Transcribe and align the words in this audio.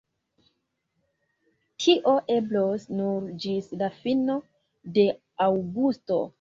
Tio 1.85 2.15
eblos 2.37 2.87
nur 3.01 3.29
ĝis 3.45 3.71
la 3.85 3.93
fino 4.01 4.41
de 4.99 5.09
aŭgusto. 5.49 6.23